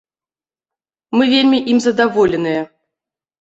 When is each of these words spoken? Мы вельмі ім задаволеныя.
Мы 1.17 1.23
вельмі 1.33 1.59
ім 1.75 1.83
задаволеныя. 1.85 2.65